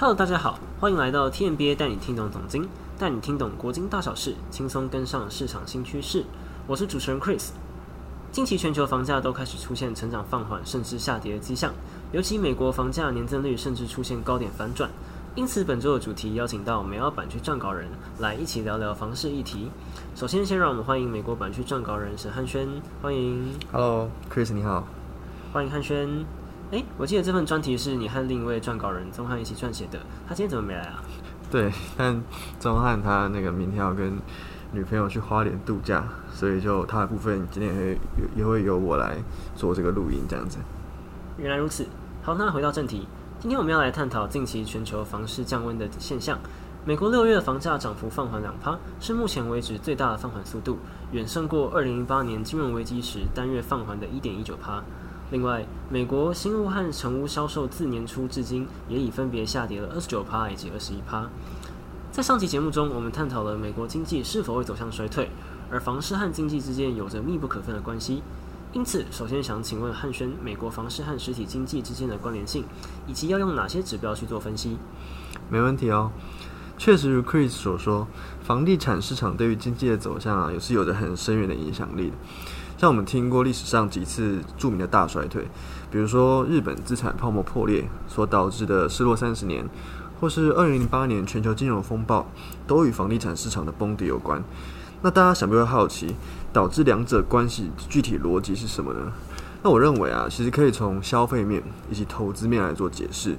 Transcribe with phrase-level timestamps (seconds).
[0.00, 2.66] Hello，大家好，欢迎来到 TMBA 带你听懂总经，
[2.98, 6.24] 带你听懂国经大小事，轻松跟上市场新趋势。
[6.66, 7.50] 我是主持人 Chris。
[8.32, 11.70] 近期全球房价都开始出现成长放缓甚至下跌的迹象，
[12.12, 14.88] 尤其美国房价年增率甚至出现高点反转。
[15.34, 17.86] 因此，本周的主题邀请到美澳版区撰稿人
[18.20, 19.70] 来一起聊聊房市议题。
[20.16, 22.66] 首先，先让我们欢迎美国版区撰稿人沈汉轩，
[23.02, 23.52] 欢迎。
[23.70, 24.82] Hello，Chris，你好。
[25.52, 26.24] 欢迎汉轩。
[26.72, 29.98] 哎，我记得这份专题是你和另一位撰稿人宗汉一起撰写的，
[30.28, 31.02] 他今天怎么没来啊？
[31.50, 32.22] 对， 但
[32.60, 34.16] 钟汉他那个明天要跟
[34.72, 37.98] 女朋友去花莲度假，所以就他的部分今天也会
[38.36, 39.16] 也会由我来
[39.56, 40.58] 做这个录音这样子。
[41.36, 41.84] 原来如此。
[42.22, 43.08] 好，那回到正题，
[43.40, 46.38] 今天我们要来探讨近期全球房市降温的现象。
[46.84, 50.78] 美国六月的房价涨幅放缓两趴，是目前为止最大的放缓速度，
[51.10, 54.82] 远胜过二零零八年金融危机时单月放缓的一点一九趴。
[55.30, 61.28] 另外，美国新屋和成屋销售自年初至今也已分别下跌了二十九趴以及二十一趴。
[62.10, 65.30] 在上期节目中，我们探讨了美国经济是否会走向衰退，
[65.70, 68.22] 而房市和经济之间有着密不可分的关系。
[68.72, 72.64] 因此，首先想请问汉轩，美国房市和实体经济之间的关联性，
[73.06, 74.76] 以及要用哪些指标去做分析？
[75.48, 76.10] 没问题哦。
[76.76, 78.08] 确实如 Chris 所说，
[78.42, 82.16] 房地产市场对于经济的走向啊，也是有着很深远的影响力的。
[82.80, 85.46] 像我们听过历史上几次著名的大衰退，
[85.90, 89.68] 比如说日本资产泡沫破裂所导致的失落三十年，
[90.18, 92.26] 或是二零零八年全球金融风暴，
[92.66, 94.42] 都与房地产市场的崩跌有关。
[95.02, 96.16] 那大家想必会好奇，
[96.54, 99.12] 导致两者关系具体逻辑是什么呢？
[99.62, 103.36] 那我认为啊，其实可以从消费面以及投资面来做解释。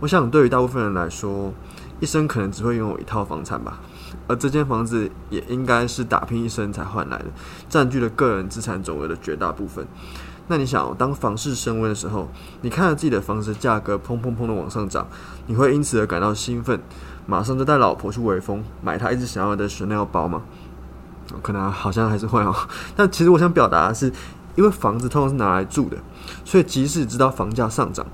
[0.00, 1.52] 我想对于大部分人来说，
[2.00, 3.78] 一生可能只会拥有一套房产吧。
[4.26, 7.26] 而这间房子也应该是打拼一生才换来的，
[7.68, 9.86] 占据了个人资产总额的绝大部分。
[10.48, 12.28] 那你想、当房市升温的时候，
[12.62, 15.06] 你看着自己的房子价格砰砰砰的往上涨，
[15.46, 16.80] 你会因此而感到兴奋，
[17.26, 20.42] 马上就带老婆去微风买她一直想要的 Chanel 包吗？
[21.40, 22.54] 可能好像还是会哦。
[22.96, 24.12] 但其实我想表达的是，
[24.56, 25.96] 因为房子通常是拿来住的，
[26.44, 28.04] 所以即使知道房价上涨，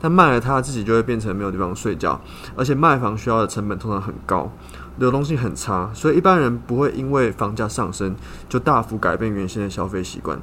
[0.00, 2.20] 但卖了它自己就会变成没有地方睡觉，
[2.54, 4.52] 而且卖房需要的成本通常很高。
[4.98, 8.14] 流动性很差，所以一般人不会因为房价上升
[8.48, 10.38] 就大幅改变原先的消费习惯。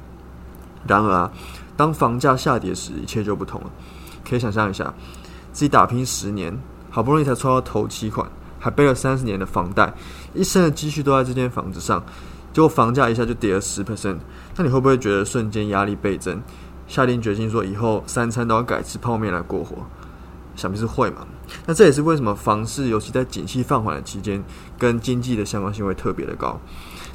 [0.86, 1.30] 然而啊，
[1.76, 3.70] 当房价下跌时，一切就不同了。
[4.28, 4.94] 可以想象一下，
[5.52, 6.58] 自己打拼十年，
[6.90, 9.92] 好不容易才凑到头期款，还背了三十年的房贷，
[10.34, 12.02] 一生的积蓄都在这间房子上，
[12.52, 14.18] 结果房价一下就跌了十 percent，
[14.56, 16.40] 那你会不会觉得瞬间压力倍增，
[16.86, 19.76] 下定决心说以后三餐都要改吃泡面来过活？
[20.60, 21.26] 想必是会嘛？
[21.64, 24.44] 那这也是为什么房市，尤其在景气放缓的期间，
[24.78, 26.60] 跟经济的相关性会特别的高。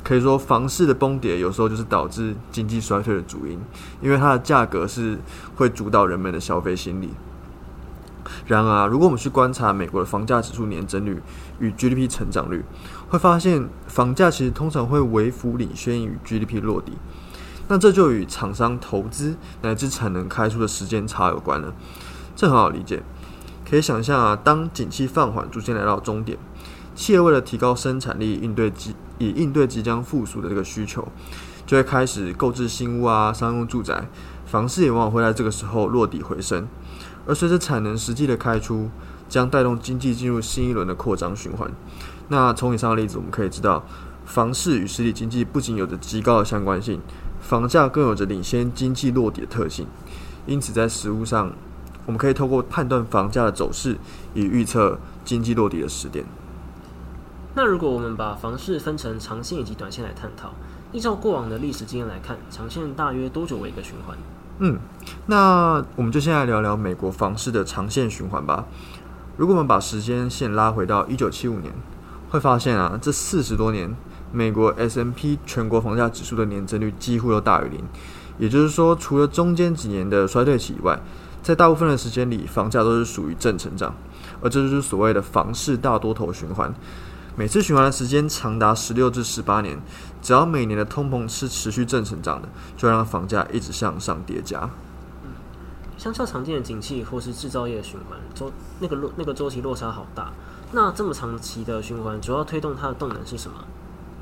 [0.03, 3.59] 可以说，房市的崩跌有时候就是导致经济衰退的主因，
[4.01, 5.19] 因为它的价格是
[5.55, 7.11] 会主导人们的消费心理。
[8.47, 11.21] 然而、如果我们去观察美国的房价指数年增率
[11.59, 12.65] 与 GDP 成长率，
[13.09, 16.93] 会发现房价其实通常会微幅领先于 GDP 落地。
[17.67, 21.73] 那这就与厂商投资乃至产能开出的时间差有关了。
[22.35, 23.01] 这很好理解。
[23.67, 26.37] 可以想象啊，当景气放缓逐渐来到终点，
[26.93, 31.07] 企业为了提高生产力，应对即以应对即将复苏的这个需求，
[31.65, 34.07] 就会开始购置新屋啊、商用住宅，
[34.45, 36.67] 房市也往往会在这个时候落底回升。
[37.25, 38.91] 而随着产能实际的开出，
[39.27, 41.71] 将带动经济进入新一轮的扩张循环。
[42.27, 43.83] 那从以上的例子，我们可以知道，
[44.25, 47.01] 房市与实体经济不仅有着极高的相关性，
[47.41, 49.87] 房价更有着领先经济落底的特性。
[50.45, 51.51] 因此，在实物上，
[52.05, 53.97] 我们可以透过判断房价的走势，
[54.33, 56.25] 以预测经济落地的时点。
[57.55, 60.51] 那如果我们把房市分成长线以及短线来探讨，
[60.91, 64.17] 依照过往的历史经验来看，长线大约多久为一个循环？
[64.59, 64.77] 嗯，
[65.27, 68.65] 那我们就先来聊聊美国房市的长线循环吧。
[69.37, 71.73] 如果我们把时间线拉回到一九七五年，
[72.29, 73.93] 会发现啊，这四十多年，
[74.31, 77.83] 美国 S M P 全国房价指数的年增率几乎都大于零。
[78.37, 80.99] 也就是说，除了中间几年的衰退期以外，
[81.45, 83.93] 在大部分的时间里，房价都是属于正成长，
[84.41, 86.73] 而这就是所谓的房市大多头循环。
[87.35, 89.79] 每次循环的时间长达十六至十八年，
[90.23, 94.67] 只要每年的通膨是持续正成长的，就让房价一直向上叠加。
[95.99, 100.31] 相较常见的景气或是制造业循环周那个落那个周期落差好大。
[100.71, 103.57] 那这么长期的循环，主要推动它的动能是什么？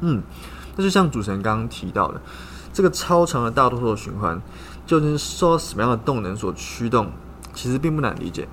[0.02, 0.22] 嗯，
[0.76, 2.22] 那就像主持人刚刚提到的，
[2.74, 4.42] 这个超长的大多头循环
[4.86, 7.12] 究竟受什么样的动能所驱动？
[7.54, 8.48] 其实并不难理解。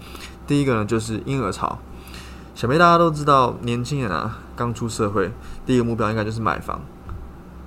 [0.46, 1.78] 第一个呢，就是婴儿潮。
[2.54, 5.32] 想必大家都知道，年轻人啊刚出社会，
[5.64, 6.80] 第一个目标应该就是买房。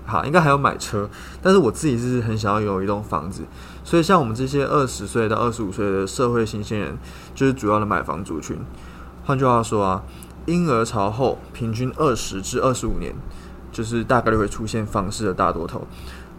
[0.05, 1.09] 好，应该还有买车，
[1.41, 3.43] 但是我自己是很想要有一栋房子。
[3.83, 6.97] 所以，像我们这些二十岁到二十五岁的社会新鲜人，
[7.33, 8.57] 就是主要的买房族群。
[9.25, 10.03] 换句话说啊，
[10.45, 13.15] 婴儿潮后平均二十至二十五年，
[13.71, 15.87] 就是大概率会出现房市的大多头。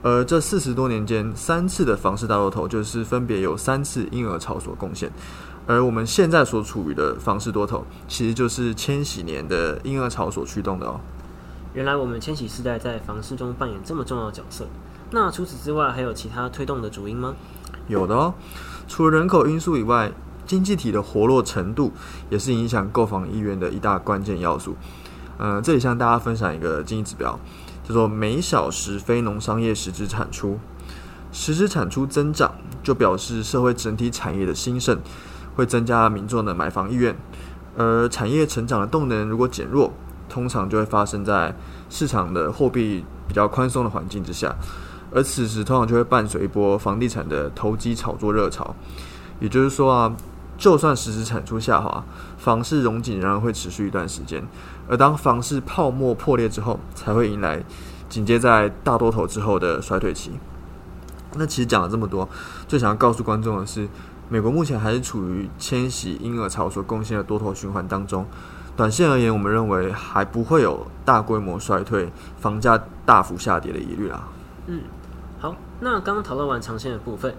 [0.04, 5.10] 而这四十多年间，三次的房市大多头，就是分别有三次婴儿潮所贡献。
[5.66, 11.00] 而我们现在所处于的房市多头，其实就是千禧年的婴儿潮所驱动的哦。
[11.72, 14.66] 原来我们千禧世代在房市中扮演这么重要的角色。
[15.10, 17.34] 那除此之外，还有其他推动的主因吗？
[17.88, 18.34] 有的哦。
[18.86, 20.12] 除了人口因素以外，
[20.44, 21.90] 经济体的活络程度
[22.28, 24.76] 也是影响购房意愿的一大关键要素。
[25.38, 27.40] 嗯，这里向大家分享一个经济指标。
[27.84, 30.58] 叫做每小时非农商业实质产出，
[31.30, 34.98] 实质产出增长就表示社会整体产业的兴盛，
[35.54, 37.14] 会增加民众的买房意愿。
[37.76, 39.92] 而产业成长的动能如果减弱，
[40.28, 41.54] 通常就会发生在
[41.90, 44.54] 市场的货币比较宽松的环境之下，
[45.12, 48.74] 而此时通常就会伴随一波房地产的投机炒作热潮。
[49.40, 50.16] 也就是说啊，
[50.56, 52.04] 就算实时产出下滑，
[52.38, 54.42] 房市融紧仍然会持续一段时间。
[54.88, 57.62] 而当房市泡沫破裂之后，才会迎来
[58.08, 60.30] 紧接在大多头之后的衰退期。
[61.36, 62.28] 那其实讲了这么多，
[62.68, 63.88] 最想要告诉观众的是，
[64.28, 68.24] 美国目前还是处于迁徙婴儿潮所贡献的多头循环当中。
[68.76, 74.28] 短线而言，我们认为还不会有大规模衰退、房价大幅下跌的疑虑啦。
[74.66, 74.80] 嗯，
[75.40, 77.34] 好，那刚刚讨论完长线的部分，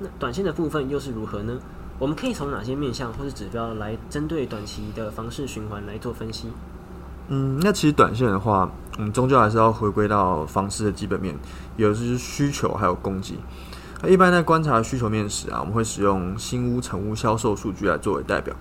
[0.00, 1.54] 那短线的部分又是如何呢？
[1.98, 6.48] 我们可以从哪些面向或是指标来针对短期的房市循环来做分析？
[7.28, 11.34] 嗯，那其实短线的话，我们终究还是要回归到房市的基本面，
[11.76, 13.36] 有的是需求还有供给。
[14.02, 18.54] 那一般在观察需求面时啊，我们会使用新屋成屋销售数据来作为代表，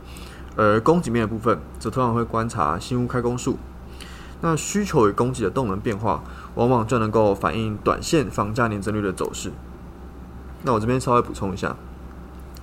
[0.55, 3.57] 而供给面的部分则通常会观察新屋开工数。
[4.41, 6.23] 那需求与供给的动能变化，
[6.55, 9.51] 往往就能够反映短线房价年增率的走势。
[10.63, 11.75] 那我这边稍微补充一下，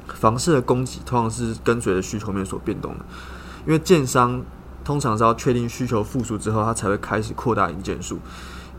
[0.07, 3.05] 房市的供给通常是跟随着需求面所变动的，
[3.67, 4.43] 因为建商。
[4.85, 8.19] 通常是要确定需求复苏之后，它才会开始扩大营建数。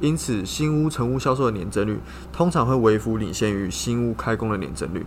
[0.01, 1.97] 因此，新屋成屋销售的年增率
[2.33, 5.05] 通常会微幅领先于新屋开工的年增率。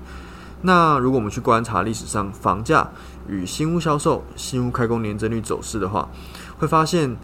[0.63, 2.89] 那如果我们去观察历史上房价
[3.29, 6.09] 与新屋销售、新屋开工年增率走势的话，
[6.57, 7.15] 会发现，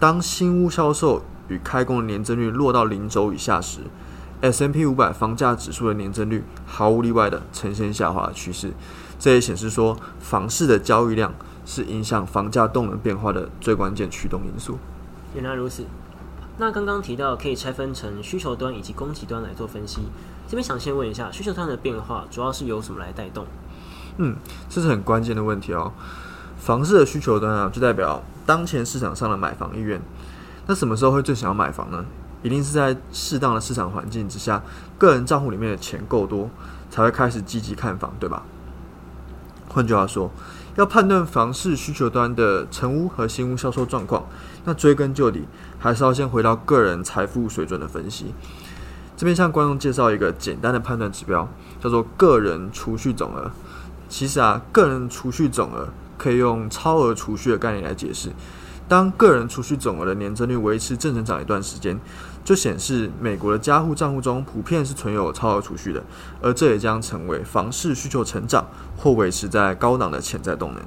[0.00, 3.82] 当新屋销售与开工的年增率落到零轴以下时
[4.40, 8.72] ，S M P 五百房价指数的年增率毫无例外的呈现下滑的趋势。
[9.18, 11.32] 这也显示说，房市的交易量。
[11.66, 14.76] 是影响房价动能变化的最关键驱动因素。
[15.34, 15.84] 原来如此。
[16.56, 20.00] 那刚刚提到可以拆分成需求端以及供给端来做分析。
[20.48, 23.46] 这边想先问一下，需求端的变化主要是由什么来带动？
[24.16, 24.34] 嗯，
[24.68, 25.92] 这是很关键的问题哦。
[26.58, 30.00] 房市的需求端啊，就代表当前市场上的买房意愿。
[30.66, 32.04] 那什么时候会最想要买房呢？
[32.42, 34.62] 一定是在适当的市场环境之下，
[34.98, 36.50] 个人账户里面的钱够多，
[36.90, 38.42] 才会开始积极看房，对吧？
[39.68, 40.30] 换句话说。
[40.76, 44.24] 要判断房市需求端的成屋和新屋销售状况，
[44.64, 45.44] 那追根究底，
[45.80, 48.32] 还是要先回到个人财富水准的分析。
[49.16, 51.46] 这边向观众介绍一个简单的判断指标，
[51.80, 53.50] 叫做个人储蓄总额。
[54.08, 58.30] 其实啊，个人储蓄总额可以用超额储蓄的概念来解释。
[58.90, 61.96] 当个人储蓄总额的年增率维持正增长一段时间，
[62.44, 66.02] 就显示美国的家户账户中普遍是存有超额储蓄的，
[66.42, 68.66] 而这也将成为房市需求成长
[68.96, 70.82] 或维持在高档的潜在动能。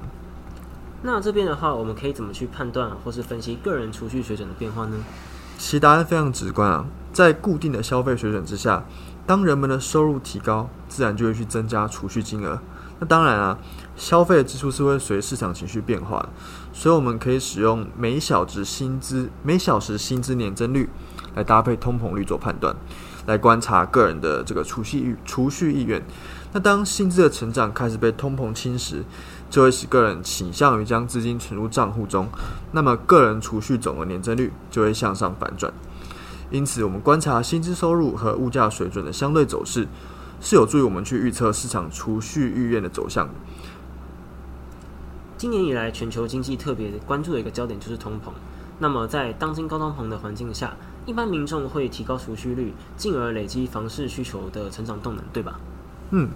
[1.00, 4.98] 那这边的话，我们可以怎么去判断或是分析个人储蓄水准的变化呢？
[5.56, 8.84] 其答案非常直观啊，在固定的消费水准之下，
[9.26, 12.60] 当人们的收入提高，自然就会去增加储蓄金额。
[13.04, 13.58] 当然啊，
[13.96, 16.28] 消费的支出是会随市场情绪变化，
[16.72, 20.88] 所以我们可以使用每小时薪资每小时薪资年增率
[21.34, 22.74] 来搭配通膨率做判断，
[23.26, 26.02] 来观察个人的这个储蓄欲储蓄意愿。
[26.52, 29.02] 那当薪资的成长开始被通膨侵蚀，
[29.50, 32.28] 就会使个人倾向于将资金存入账户中，
[32.72, 35.72] 那么个人储蓄总额年增率就会向上反转。
[36.50, 39.88] 因此，我们观察薪资收入和物价水准的相对走势。
[40.40, 43.28] 是有助于我们去预测市场储蓄意愿的走向。
[45.36, 48.30] 今年以来，全球经济特别关注的一个焦点就是通膨。
[48.78, 50.74] 那么，在当今高通膨的环境下，
[51.06, 55.60] 一般民众会提高储蓄率，进而累积房市需求的成长动能，对吧？
[56.10, 56.28] 嗯。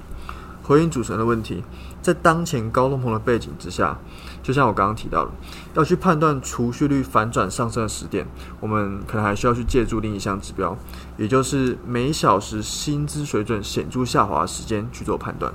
[0.69, 1.65] 回应主持人的问题，
[2.03, 3.97] 在当前高通膨的背景之下，
[4.43, 5.31] 就像我刚刚提到的，
[5.73, 8.27] 要去判断储蓄率反转上升的时点，
[8.61, 10.77] 我们可能还需要去借助另一项指标，
[11.17, 15.51] 也就是每小时薪资水准显著下滑的时间去做判断。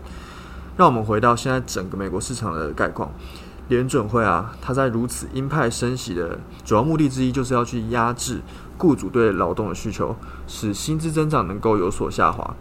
[0.75, 3.11] 让我们回到现在整个美国市场的概况，
[3.67, 8.41] 联准会啊，它在如此鹰派升息的主要目的之一，就是要去压制
[8.79, 10.15] 雇主对劳动的需求，
[10.47, 12.55] 使薪资增长能够有所下滑。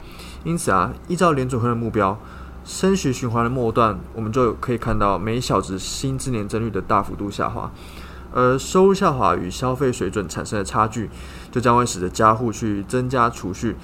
[0.45, 2.19] 因此啊，依照联准会的目标。
[2.65, 7.71] 升息循环的末段，我们就可以看到每小时薪资年增率的大幅度下滑，
[8.33, 11.11] 而收入下滑与消费水准产生的差距，
[11.51, 13.77] 就将会使得家户去增加储蓄。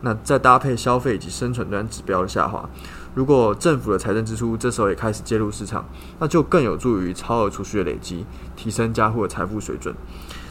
[0.00, 2.68] 那再搭配消费以及生存端指标的下滑，
[3.16, 5.84] 如果政府的财政支出这时候也开始介入市场，
[6.20, 9.92] 那就更有助于超额储蓄的累积，提升家户的财富水准。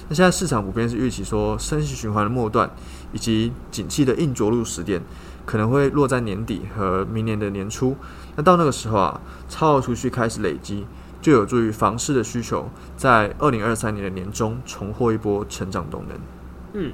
[0.09, 2.69] 那现在市场普遍是预期说，升息循环的末段
[3.13, 5.01] 以及景气的硬着陆时点，
[5.47, 7.95] 可能会落在年底和明年的年初。
[8.35, 10.85] 那到那个时候啊，超额储蓄开始累积，
[11.21, 16.17] 就有助于房市的需求在二零二三年的年中重获一波成长动能。
[16.73, 16.91] 嗯。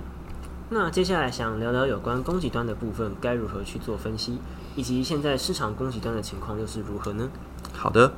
[0.70, 4.40] 那接下来想聊聊有关供给端的部分，该如何去做分析，
[4.76, 7.30] 以及现在市场供给端的情况又是如何呢？
[7.74, 8.14] 好的，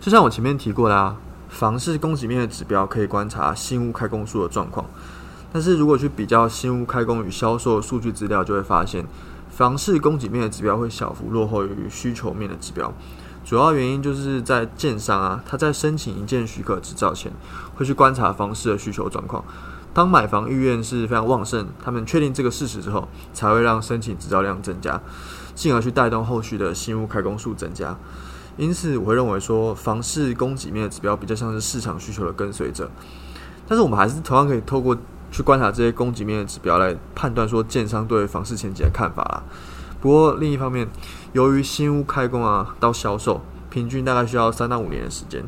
[0.00, 1.16] 就像我前面提过啦，
[1.48, 4.84] 房市供给面的指标可以观察新屋开工数的状况，
[5.50, 9.06] 但是如果去比较新屋开工与销售数据资料，就会发现
[9.54, 12.92] 房市供给面的指标会小幅落后于需求面的指标，
[13.44, 17.30] 主要原因就是在建商啊，他在申请一建许可执照前，
[17.76, 19.44] 会去观察房市的需求状况。
[19.92, 25.00] 当买房意愿是非常旺盛，他们确定这个事实之后，才会让申请执照量增加，
[25.54, 27.96] 进而去带动后续的新屋开工数增加。
[28.56, 32.90] 因此，我会认为说，房市供给面的指标比较像是市场需求的跟随者。
[33.68, 34.98] 但是，我们还是同样可以透过
[35.34, 39.42] 去观察这些供给面的指标来判断说，建商对房市前景的看法啦。
[40.00, 40.88] 不过，另一方面，
[41.32, 45.42] 由于新屋开工啊到销售，平均大概需要三到五年的时间。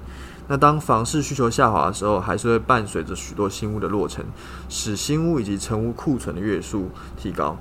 [0.48, 4.24] 那当房市需求下滑的时候，还是会伴随着许多新屋的落成，
[4.68, 7.56] 使新屋以及成屋库存的月数提高。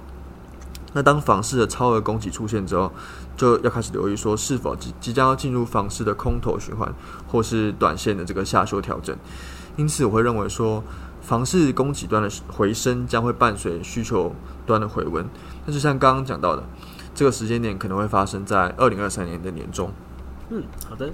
[0.94, 2.92] 那当房市的超额供给出现之后，
[3.38, 6.92] 就要开始留意说是否即即将要进入房市的空头循环，
[7.28, 9.16] 或是短线的这个下修调整。
[9.78, 10.82] 因此，我会认为说，
[11.26, 14.32] 房市供给端的回升将会伴随需求
[14.64, 15.26] 端的回温。
[15.66, 16.64] 那就像刚刚讲到的，
[17.16, 19.92] 这个时间点可能会发生在二零二三年的年中。
[20.52, 21.12] 嗯，好的。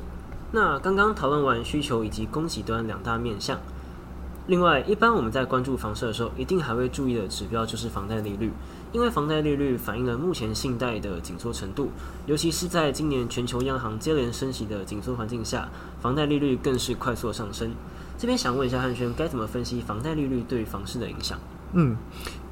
[0.51, 3.57] 那刚刚讨论完需求以及供给端两大面向，
[4.47, 8.51] 另外，一般我们在关注房市的时候，一定还会注意的指标就是房贷利率，
[8.91, 11.89] 因为房贷利率反映了目前信贷的紧缩程度，
[12.25, 15.69] 尤其是在今年全球央行接连升息的紧缩环境下，
[16.01, 17.71] 房贷利率更是快速上升。
[18.21, 21.39] 这边想问一下汉轩，该怎么分析房贷利率对房市的影响？
[21.73, 21.97] 嗯，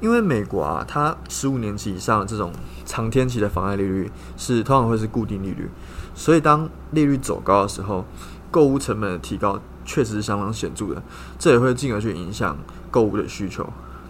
[0.00, 2.50] 因为美国啊，它十五年期以上这种
[2.84, 5.70] 长天期的房贷利率是通常会是固定利率。
[6.12, 8.04] 所以，当利率走高的时候，
[8.50, 11.00] 购物成本的提高确实是相当显著的，
[11.38, 12.58] 这也会进而去影响
[12.90, 13.64] 购物的需求。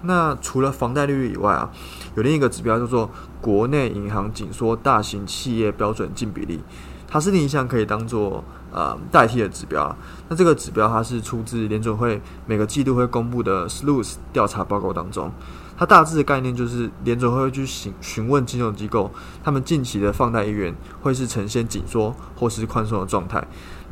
[0.04, 1.70] 那除了房贷利率以外啊，
[2.16, 3.10] 有另一个指标叫做
[3.42, 6.60] 国内银行紧缩大型企业标准净比例，
[7.06, 9.94] 它是另一项可以当做呃代替的指标。
[10.28, 15.30] 那这个指标它是出自联准会每个季度会公布的 SLOOS 调查报告当中。
[15.76, 19.10] 它大致的概念就是，联准会去询询问金融机构，
[19.42, 23.42] 他们近期的放贷意愿会是呈现紧缩或是宽松的状态，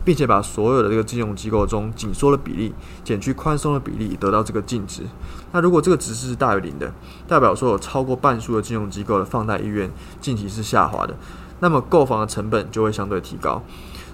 [0.04, 5.04] 并且把所有的这个金融机构中紧缩的比例减去宽松的比例，得到这个净值。
[5.50, 6.92] 那如果这个值是大于零的，
[7.26, 11.16] 代表说有超过半数的金融机构的放贷意愿近期是下滑的，
[11.60, 13.62] 那么购房的成本就会相对提高，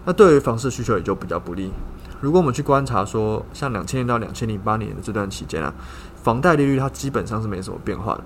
[0.04, 1.70] 那对于房市需求也就比较不利。
[2.20, 5.72] 如果我们去观察说，像两千年到两千零八年的这段期间啊。
[6.22, 8.24] 房贷利率它基本上是没什么变化的，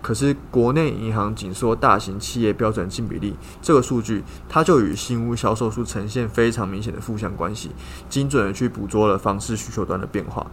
[0.00, 7.72] 可是国内银行紧缩大型企业标准净比例这个数据，它就与新屋销售数呈现非常明显的负向关系，
[8.08, 10.46] 精准的去捕捉了房市需求端的变化。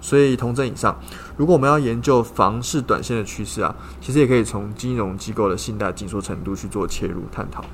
[0.00, 0.96] 所以，同证以上，
[1.36, 7.64] 如果我们要研究房市短线的趋势啊，其实也可以从金融机构的信贷紧缩程度去做切入探讨。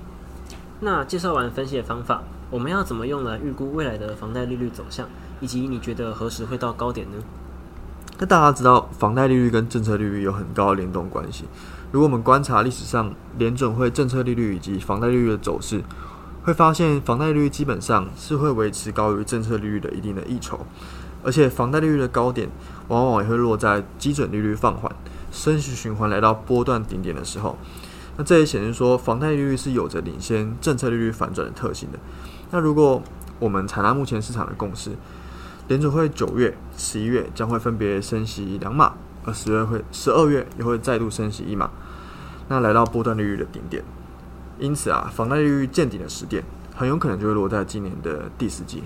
[0.84, 5.08] 那介绍完分析的方法，我们要怎么用来预估未来的房贷利率走向，
[5.40, 7.16] 以及你觉得何时会到高点呢？
[8.18, 11.46] 那大家知道，房贷利率跟政策利率有很高的联动关系。
[11.90, 15.82] 如果我们观察历史上联准会政策利率以及房贷利率的走势，
[16.44, 20.60] 会发现房贷利率基本上是会维持高于政策利率的一定的溢酬，
[21.22, 22.50] 而且房贷利率的高点
[22.88, 24.94] 往往也会落在基准利率放缓、
[25.32, 27.56] 升息循环来到波段顶点的时候。
[28.16, 31.98] 那这也显示说，房贷利率是有着领先政策利率反转的特性的。
[32.50, 33.02] 那如果
[33.40, 34.92] 我们采纳目前市场的共识，
[35.66, 38.94] 联储会九月、十一月将会分别升息两码，
[39.24, 41.70] 而十月会、十二月也会再度升息一码，
[42.48, 43.82] 那来到波段利率的顶点。
[44.60, 46.44] 因此啊，房贷利率见顶的时点，
[46.76, 48.84] 很有可能就会落在今年的第四季。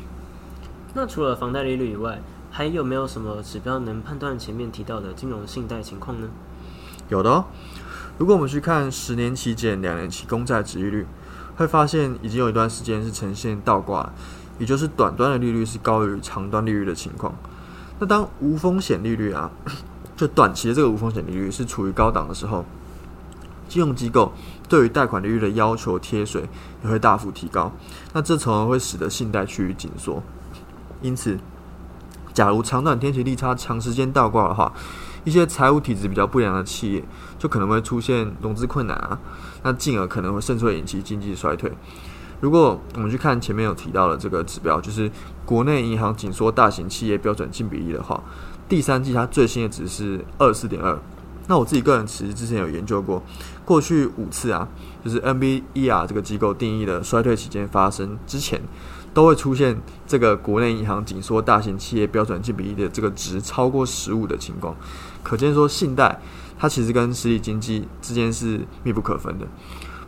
[0.95, 2.21] 那除了房贷利率以外，
[2.51, 6.29] 还有没有什么指标能判断前面提到的金融信贷情况呢？
[7.11, 7.45] 有的哦。
[8.19, 11.07] 如果我们去看十年期减两年期公债值利率，
[11.57, 14.13] 会发现已经有一段时间是呈现倒挂。
[14.59, 17.33] 也就是短端的利率是高于长端利率的情况。
[18.01, 19.49] 那当无风险利率啊，
[20.17, 22.65] 就短期的这个无风险利率是处于高档的时候，
[23.69, 24.33] 金融机构
[24.69, 26.43] 对于贷款利率的要求贴水
[26.83, 27.71] 也会大幅提高，
[28.13, 30.21] 那这从而会使得信贷趋于紧缩。
[31.03, 31.39] 因此，
[32.35, 34.73] 假如长短天期利差长时间倒挂的话，
[35.25, 37.05] 一些财务体质比较不良的企业
[37.39, 39.19] 就可能会出现融资困难啊，
[39.63, 41.73] 那进而可能会甚至会引起经济衰退。
[42.41, 45.11] 如果我们去看前面有提到的这个指标，就是
[45.45, 48.23] 国内银行紧缩大型企业标准净比例的话，
[48.69, 50.97] 第三季它最新的值是二四点二。
[51.49, 53.23] 那我自己个人其实之前有研究过，
[53.65, 54.69] 过去五次啊，
[55.03, 58.61] 就是 NBER 这个机构定义的衰退期间发生之前，
[59.15, 64.77] 都会出现这个国内银行紧缩大型企业标准净比例的这个值超过十五的情况。
[65.29, 66.19] 可见说，信贷
[66.59, 69.47] 它其实跟实体经济之间是密不可分的。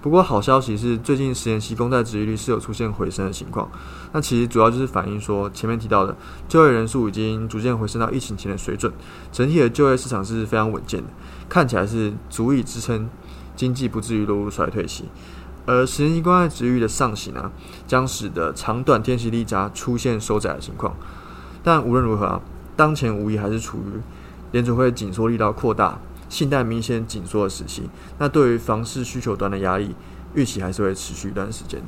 [0.00, 3.70] 不过好消息是，最近十年期公债殖利率是有出现回升的情况。
[4.12, 6.16] 那其实主要就是反映说，前面提到的
[6.48, 8.90] 就业人数已经逐渐回升到疫情前的水准，
[9.30, 11.08] 整体的就业市场是非常稳健的，
[11.50, 13.10] 看起来是足以支撑
[13.54, 15.04] 经济不至于落入衰退期。
[15.66, 17.52] 而十年期公债殖率的上行呢，
[17.86, 20.96] 将使得长短天期利差出现收窄的情况。
[21.62, 22.40] 但无论如何啊，
[22.74, 24.00] 当前无疑还是处于
[24.52, 25.99] 联储会紧缩力道扩大。
[26.28, 29.97] 信贷明显紧缩的时期，那对于房市需求端的压力，
[30.33, 31.87] 预期还是会持续一段时间的。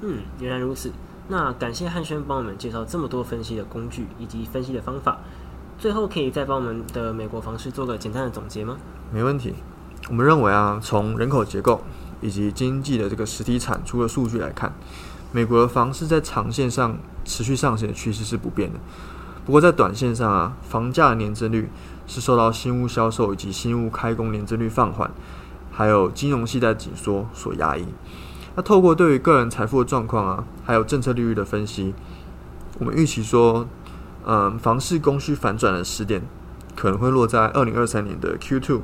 [0.00, 0.90] 嗯，原来如此。
[1.28, 5.18] 那感谢汉轩帮我们介绍这么多分析的工具以及分析的方法。
[5.78, 8.76] 最后可以再帮我们的美国房市做个简单的总结吗？
[9.12, 9.54] 没问题。
[10.08, 11.80] 我们认为啊，从人口结构
[12.20, 14.72] 以及经济的这个实体产出的数据来看，
[15.30, 18.80] 美国的房市在长线上持续上行的趋势是不变的。
[19.46, 21.70] 不过在短线上啊，房价年增率。
[22.08, 25.10] 是受到新屋销售以及新屋开工年增率放缓，
[25.72, 27.84] 还有金融系贷紧缩所压抑。
[28.54, 31.92] 那透过对于个人财富的状况啊，还有政策利率的分析，
[32.78, 33.66] 我们预期说，
[34.24, 36.22] 嗯，房市供需反转的时点
[36.76, 38.82] 可能会落在二零二三年的 Q two，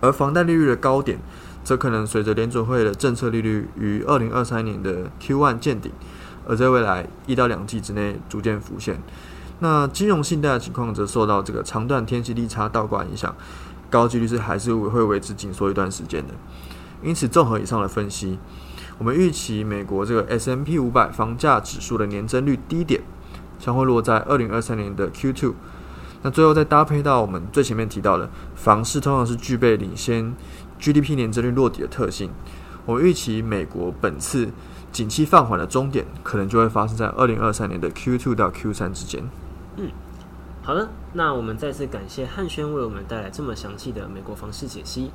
[0.00, 1.18] 而房贷利率的高点，
[1.62, 5.92] 则可能随着联准会的政策利率于二零二三年的 Q one 见顶，
[6.48, 9.02] 而在未来一到两季之内逐渐浮现。
[9.60, 13.34] 那金融信贷的情况则受到这个长短天气利差倒挂影响，
[13.88, 16.34] 高几率是还是会维持紧缩一段时间的。
[17.02, 18.38] 因此，综合以上的分析，
[18.98, 23.02] 我们预期美国这个 S M P 五百房价指数的年增率低点
[23.58, 25.54] 将会落在二零二三年的 Q two。
[26.22, 30.34] 那最后再搭配到我们最前面提到的房市通常是具备领先
[30.78, 32.30] G D P 年增率落底的特性，
[32.84, 34.50] 我们预期美国本次
[34.90, 39.22] 景气放缓的终点可能就会发生在二零二三年的 Q two 到 Q 三之间。
[39.76, 39.90] 嗯，
[40.62, 45.10] 好的，那我们再次感谢汉轩为我们带来这么详细的美国房市解析。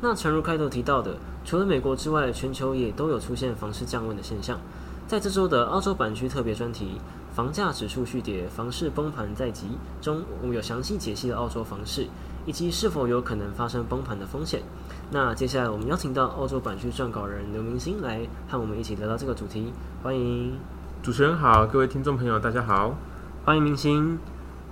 [0.00, 4.58] 那诚如开头提到的，除了美国之外，全球也都有出现房市降温的现象。
[5.06, 6.98] 在这周的澳洲版区特别专题
[7.36, 9.66] 《房价指数续跌，房市崩盘在即》
[10.04, 12.06] 中，我们有详细解析了澳洲房市
[12.44, 14.62] 以及是否有可能发生崩盘的风险。
[15.10, 19.72] 那接下来我们邀请到澳洲版区撰稿人刘明星来和我们一起聊聊这个主题。
[20.02, 20.58] 欢迎
[21.02, 22.94] 主持人好，各位听众朋友大家好。
[23.46, 24.18] 欢迎明星。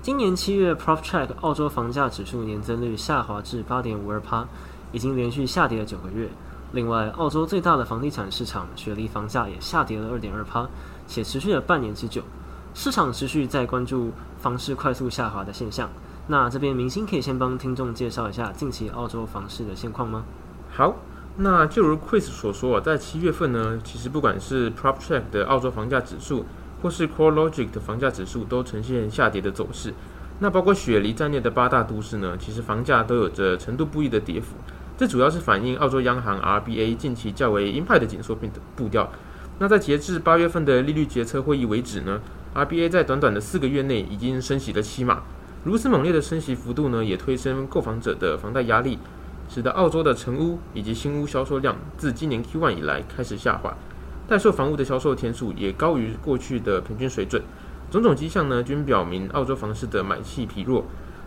[0.02, 4.44] 今年七月，PropTrack 澳洲房价指数年增率下滑至八点五二帕，
[4.90, 6.28] 已经连续下跌了九个月。
[6.72, 10.68] 另外，澳洲最大的房地产市场雪梨房价也下跌了二点二帕，
[11.06, 12.20] 且持续了半年之久。
[12.74, 15.88] 市场持续在关注房市快速下滑的现象。
[16.26, 20.24] 那这边明星可以先帮听众介绍一下近期澳洲房市的现况吗？
[20.72, 20.96] 好，
[21.36, 26.44] 那就如 Chris 所说，在七月份呢，其实不管是 PropTrack 的澳洲房价指数。
[26.84, 29.94] 或是 CoreLogic 的房价指数都呈现下跌的走势，
[30.38, 34.54] 那包括雪梨在内的八大都市呢，其实房价都有着程度不一的跌幅。
[34.98, 39.10] 这主要是反映澳洲央行 RBA 近期较为鹰派的紧缩步步调。
[39.58, 42.20] 那在截至八月份的利率决策会议为止呢
[42.54, 45.22] ，RBA 在短短的四个月内已经升息了七码。
[45.64, 48.98] 如此猛烈的升息幅度呢，也推升购房者的房贷压力，
[49.48, 53.74] 使得澳洲的成屋以及新屋销售量自今年 Q1 以来开始下滑。
[54.26, 57.42] 待售房屋的销售天数也高于过去的平均水准，
[57.90, 60.84] 种种迹象呢均表明澳洲房市的买气疲弱。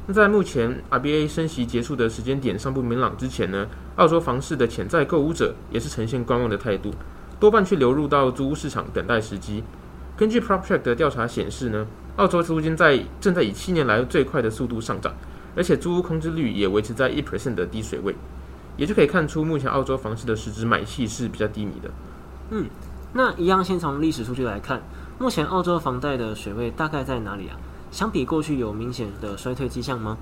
[0.08, 6.92] 那在目前 RBA 升息结束的时间点尚不明朗之前呢，澳洲房市的潜在购物者也是呈现观望的态度，
[7.40, 9.64] 多半去流入到租屋市场等待时机。
[10.16, 15.14] 根据 PropTrack 的调查显示呢，澳洲租金在正在以七年来最快的速度上涨，
[15.56, 18.16] 而且租屋空置率也维持在一 percent 的低水位，
[18.76, 21.92] 也就可以看出目前澳洲房市的实质买气是比较低迷的。
[22.50, 22.66] 嗯。
[23.14, 24.82] 那一样，先从历史数据来看，
[25.18, 27.58] 目前澳洲房贷的水位大概在哪里啊？
[27.90, 30.18] 相比过去有明显的衰退迹象吗？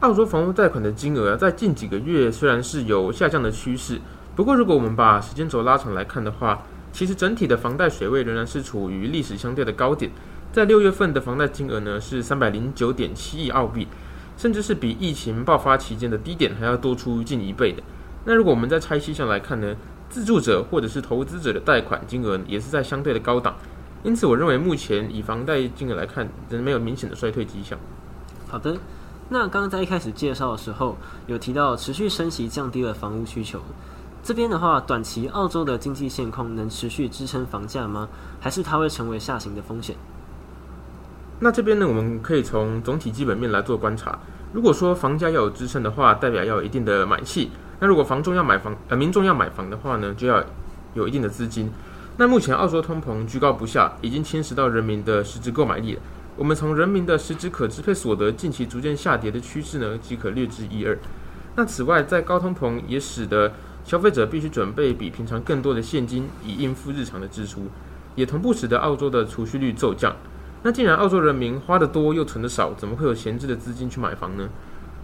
[0.00, 4.00] 澳洲房屋贷款的金额在近几个月虽然是有下降的趋势，
[4.36, 10.10] 不过如果我们把时间轴拉长来看的话，其实整体的房贷水位仍然是处于历史相对的高点。
[10.52, 13.88] 在六月份的房贷金额呢是三百零九点七亿澳币，
[14.36, 17.82] 甚至是比疫情爆发期间的低点还要多出近一倍的。
[18.24, 19.74] 那如果我们再拆细项来看呢，
[20.08, 23.54] 自住者或者是投资者的贷款金额也是在相对的高档，
[24.02, 27.78] 因此我认为目前以房贷金额来看，仍没有明显的衰退迹象。
[28.46, 28.76] 好的，
[29.28, 33.60] 那刚刚在一开始介绍的时候有提到持续升息降低了房屋需求，
[34.22, 38.08] 这边的话，短期澳洲的经济现况能持续支撑房价吗？
[38.40, 39.96] 还是它会成为下行的风险？
[41.40, 44.18] 那这边呢，我们可以从总体基本面来做观察。
[44.52, 47.50] 如果说房价要有支撑的话，代表要有一定的买气。
[47.84, 50.42] 那如果房仲要买房，呃，民众要买房的话呢，就要
[50.94, 51.70] 有一定的资金。
[52.16, 56.00] 那目前澳洲通膨居高不下，已经侵蚀到人民的实质购买力了。
[56.34, 60.98] 我们从人民的实质可支配所得近期逐渐下跌的趋势呢，即可略知一二。
[61.56, 63.52] 那此外，在高通膨也使得
[63.84, 67.66] 消费者必须准备比平常更多的现金，以应付日常的支出，
[68.14, 70.16] 也同步使得澳洲的储蓄率骤降。
[70.62, 74.48] 那既然澳洲人民花的多又存的少，怎么会有闲置的资金去买房呢？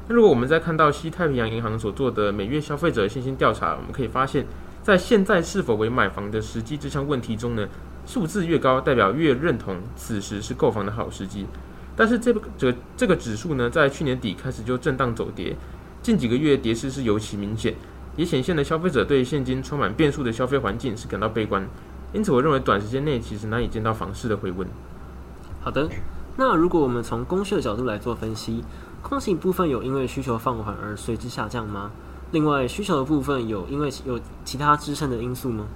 [0.09, 4.45] 那如果我们在看到西太平洋银行所做的每月消费者信心调查，我们可以发现，
[4.83, 7.69] 在现在是否为买房的时机这项问题中呢，
[8.07, 11.47] 数字越高，代表越认同此时是购房的好时机。
[11.95, 15.55] 但是这个这这个指数呢，在去年底开始就震荡走跌，
[16.03, 17.75] 近几个月跌势是尤其明显，
[18.17, 21.69] 也显现了消费者对现金充满变数的消费环境是感到悲观。
[22.13, 24.67] 因此，我认为短时间内其实难以见到房市的回温。
[25.61, 25.89] 好的，
[26.41, 28.65] 那如果我们从供需的角度来做分析，
[29.03, 31.91] 供给部分有因为需求放缓而随之下降吗？
[32.31, 35.67] 另外，需求的部分有因为有其他支撑的因素吗？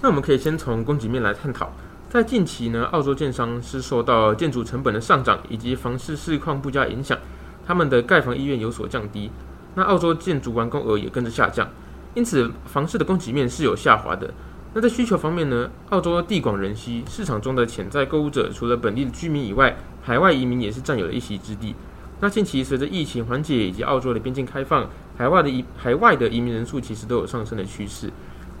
[0.00, 1.72] 那我们可以先从供给面来探讨。
[2.08, 7.18] 在近期呢，澳洲建商是受到建筑成本的上涨以及房市市况不佳影响，
[7.66, 9.32] 他们的盖房意愿有所降低。
[9.74, 11.68] 那澳洲建筑完工额也跟着下降，
[12.14, 14.32] 因此房市的供给面是有下滑的。
[14.72, 15.68] 那在需求方面呢？
[15.88, 21.74] 澳洲地广人稀，市场中的潜在购物者除了本地的居民以外，海外移民也是占有了一席之地。
[22.20, 28.12] 那近期随着疫情缓解以及澳洲的边境开放，海外的移海外的移民人数其实都有上升的趋势，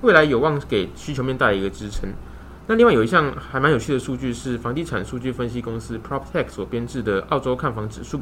[0.02, 2.10] 未来有望给需求面带来一个支撑。
[2.66, 8.20] 那另外有一项还蛮有趣的数据是房地产数据分析公司 PropTech 所编制的澳洲看房指数。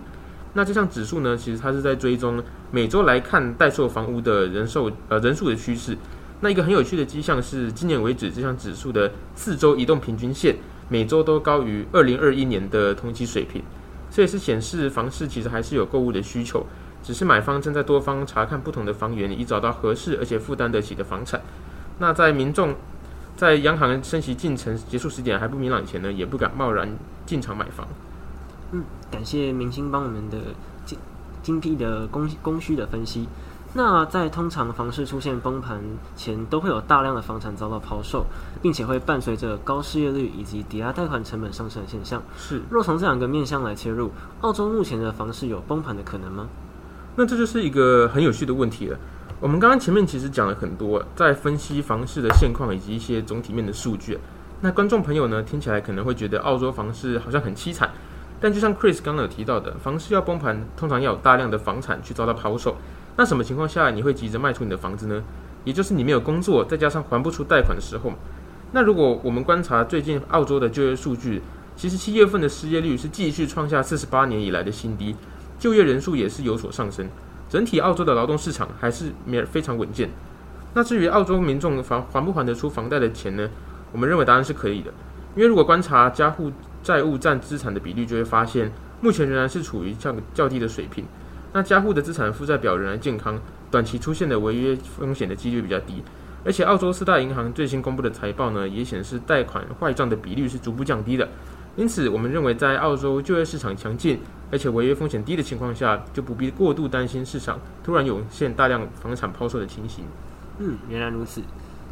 [0.52, 5.96] 那这项指数呢，其实它是在追踪每周来看待售房屋的人数呃人数的趋势。
[6.40, 10.56] 那一个很有趣的迹象是，今年为止这项指数的四周移动平均线
[10.88, 13.60] 每周都高于二零二一年的同期水平，
[14.10, 16.64] 这也是显示房市其实还是有购物的需求，
[17.02, 21.40] 只是买方正在多方查看不同的房源，以找到合适而且负担得起的房产。
[21.98, 22.76] 那在民众
[23.36, 26.88] 在央行升息进程结束时点还不明朗前呢，也不敢贸然
[27.26, 27.86] 进场买房。
[28.70, 30.38] 嗯，感谢明星帮我们的
[30.84, 30.96] 精
[31.42, 33.26] 精辟的供供需的分析。
[33.74, 35.78] 那在通常房市出现崩盘
[36.16, 38.24] 前，都会有大量的房产遭到抛售，
[38.62, 42.22] 并且会伴随着高失业率以及抵押贷款成本上升的现象。
[42.36, 46.48] 是，若从这两个面向来切入，澳洲目前的房市有崩盘的可能吗？
[47.14, 48.98] 那这就是一个很有趣的问题了。
[49.38, 54.18] 我们刚刚前面其实讲了很多，在分析房市的现况以及一些总体面的数据。
[54.62, 57.90] 那观众朋友呢，听起来可能会觉得澳洲房市好像很凄惨，
[58.40, 62.74] 但就像 Chris 刚刚有提到的，房市要崩盘，通常要有大量的房产去遭到抛售。
[63.18, 65.24] 那什么情况下你会急着卖出你的房子呢？
[65.64, 68.12] 也就是你没有工作，再加上还不出贷款的时候。
[68.70, 71.42] 那如果我们观察最近澳洲的就业数据，
[71.74, 75.16] 其实七月份的失业率是继续创下四十八年以来的新低，
[75.58, 77.08] 就业人数也是有所上升。
[77.48, 80.08] 整体澳洲的劳动市场还是没非常稳健。
[80.74, 83.50] 那至于澳洲民众房还不还得出房贷的钱呢？
[83.90, 84.92] 我们认为答案是可以的，
[85.34, 86.52] 因为如果观察家户
[86.84, 91.04] 债务占资产的比率，就会发现目前仍然是处于较较低的水平。
[91.52, 96.02] 那家户的资产负债表仍然健康，短期出现的违约风险的几率比较低，
[96.44, 101.28] 而且澳洲四大银行最新公布的财报呢，也显示贷款坏账的比率是逐步降低的。
[101.76, 104.18] 因此，我们认为在澳洲就业市场强劲，
[104.50, 110.04] 而且违约风险低的情况下，就不必过度担心市场突然涌现大量房产抛售的情形。
[110.58, 111.40] 嗯，原来如此。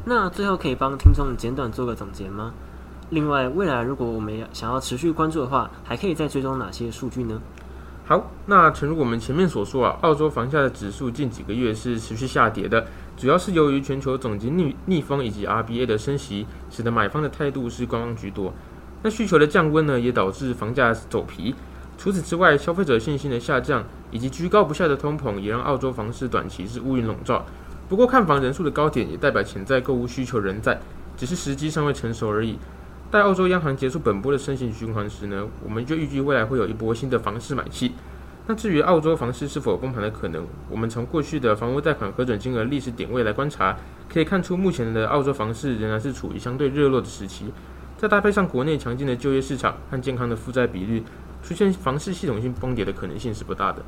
[0.05, 2.53] 那最后可以帮听众简短做个总结吗？
[3.11, 7.41] 另外，未来如果我们想要持续关注的话，还可以再追踪哪些数据呢？
[8.09, 18.55] 好，那诚如我们前面所说啊，澳洲房价的指数近几个月是持续下跌的，主要是由于全球总经逆逆风以及 RBA 的升息，使得买方的态度是观望居多。
[19.03, 21.57] 那需求的降温呢，也导致房价走皮。
[21.99, 27.45] 除此之外，消费者信心的下降以及居高不下的通膨，也让澳洲房市短期是乌云笼罩。
[27.89, 30.81] 不过，看房人数的高点也代表潜在购物需求仍在，
[31.17, 32.57] 只是时机尚未成熟而已。
[33.17, 37.93] 在澳洲央行结束本波的升息循环时呢，我们就预计未来会有一波新的房市买气。
[38.47, 43.75] 那至于澳洲房市是否崩盘的可能，我们从过去的房屋贷款核准金额历史点位来观察，
[44.13, 47.47] 可以看出目前的澳洲房市仍然是处于相对热络的时期。
[47.97, 51.03] 再搭配上国内强劲的就业市场和健康的负债比率，
[51.43, 53.83] 出现房市系统性崩跌的可能性是不大的。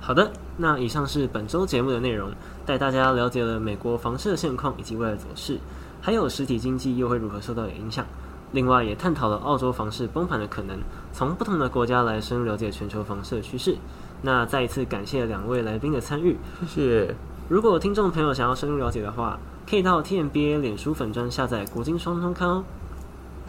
[0.00, 2.32] 好的，那以上是本周节目的内容，
[2.64, 5.58] 带大家了解了美国房市的现况以及未来走势，
[6.00, 8.06] 还有实体经济又会如何受到影响。
[8.52, 10.78] 另外，也探讨了澳洲房市崩盘的可能，
[11.12, 13.76] 从不同的国家来深入了解全球房市的趋势。
[14.20, 16.36] 那再一次感谢两位来宾的参与，
[16.66, 17.16] 谢谢。
[17.48, 19.38] 如果听众朋友想要深入了解的话，
[19.68, 22.64] 可以到 TMBA 脸书粉专下载国金双通刊哦。